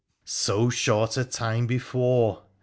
'So 0.25 0.71
short 0.71 1.15
a 1.15 1.23
time 1.23 1.67
before! 1.67 2.41